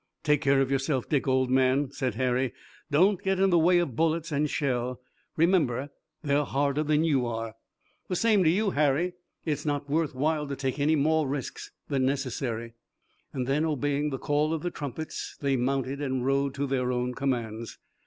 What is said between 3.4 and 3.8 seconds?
the way